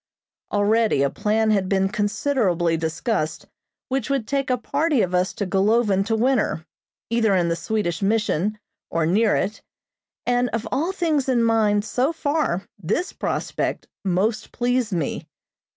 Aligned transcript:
Already 0.51 1.03
a 1.03 1.11
plan 1.11 1.51
had 1.51 1.69
been 1.69 1.87
considerably 1.87 2.75
discussed 2.75 3.45
which 3.87 4.09
would 4.09 4.27
take 4.27 4.49
a 4.49 4.57
party 4.57 5.03
of 5.03 5.13
us 5.13 5.31
to 5.33 5.45
Golovin 5.45 6.03
to 6.07 6.15
winter, 6.15 6.65
either 7.11 7.35
in 7.35 7.49
the 7.49 7.55
Swedish 7.55 8.01
mission 8.01 8.57
or 8.89 9.05
near 9.05 9.35
it, 9.35 9.61
and 10.25 10.49
of 10.53 10.67
all 10.71 10.91
things 10.91 11.29
in 11.29 11.43
mind 11.43 11.85
so 11.85 12.11
far 12.11 12.65
this 12.81 13.13
prospect 13.13 13.87
most 14.03 14.51
pleased 14.51 14.91
me. 14.91 15.27